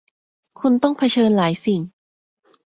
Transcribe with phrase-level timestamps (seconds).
[0.59, 1.81] คุณต้องเผชิญหลายสิ่ง